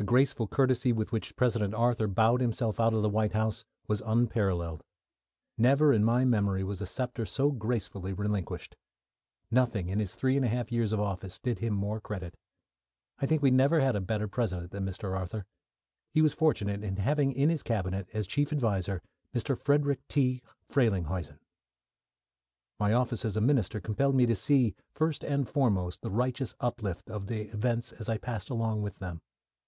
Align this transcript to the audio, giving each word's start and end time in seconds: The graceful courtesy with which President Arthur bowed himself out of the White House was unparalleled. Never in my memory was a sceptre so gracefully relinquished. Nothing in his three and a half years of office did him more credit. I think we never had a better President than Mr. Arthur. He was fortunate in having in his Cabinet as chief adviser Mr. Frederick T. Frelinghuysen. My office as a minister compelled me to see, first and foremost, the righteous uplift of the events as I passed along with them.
The 0.00 0.04
graceful 0.04 0.46
courtesy 0.46 0.92
with 0.92 1.10
which 1.10 1.34
President 1.34 1.74
Arthur 1.74 2.06
bowed 2.06 2.40
himself 2.40 2.78
out 2.78 2.94
of 2.94 3.02
the 3.02 3.08
White 3.08 3.32
House 3.32 3.64
was 3.88 4.00
unparalleled. 4.06 4.84
Never 5.58 5.92
in 5.92 6.04
my 6.04 6.24
memory 6.24 6.62
was 6.62 6.80
a 6.80 6.86
sceptre 6.86 7.26
so 7.26 7.50
gracefully 7.50 8.12
relinquished. 8.12 8.76
Nothing 9.50 9.88
in 9.88 9.98
his 9.98 10.14
three 10.14 10.36
and 10.36 10.44
a 10.44 10.48
half 10.48 10.70
years 10.70 10.92
of 10.92 11.00
office 11.00 11.40
did 11.40 11.58
him 11.58 11.74
more 11.74 12.00
credit. 12.00 12.36
I 13.18 13.26
think 13.26 13.42
we 13.42 13.50
never 13.50 13.80
had 13.80 13.96
a 13.96 14.00
better 14.00 14.28
President 14.28 14.70
than 14.70 14.84
Mr. 14.84 15.18
Arthur. 15.18 15.46
He 16.14 16.22
was 16.22 16.32
fortunate 16.32 16.84
in 16.84 16.94
having 16.98 17.32
in 17.32 17.48
his 17.48 17.64
Cabinet 17.64 18.08
as 18.14 18.28
chief 18.28 18.52
adviser 18.52 19.02
Mr. 19.34 19.58
Frederick 19.58 20.06
T. 20.06 20.42
Frelinghuysen. 20.70 21.40
My 22.78 22.92
office 22.92 23.24
as 23.24 23.36
a 23.36 23.40
minister 23.40 23.80
compelled 23.80 24.14
me 24.14 24.26
to 24.26 24.36
see, 24.36 24.76
first 24.94 25.24
and 25.24 25.48
foremost, 25.48 26.02
the 26.02 26.10
righteous 26.12 26.54
uplift 26.60 27.10
of 27.10 27.26
the 27.26 27.48
events 27.52 27.90
as 27.90 28.08
I 28.08 28.16
passed 28.16 28.48
along 28.48 28.82
with 28.82 29.00
them. 29.00 29.22